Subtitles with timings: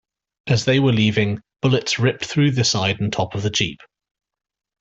[0.47, 3.77] As they were leaving, bullets ripped through the side and top of the Jeep.